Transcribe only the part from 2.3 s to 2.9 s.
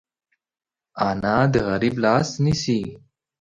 نیسي